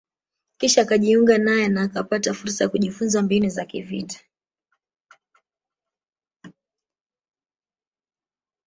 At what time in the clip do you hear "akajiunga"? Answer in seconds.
0.81-1.37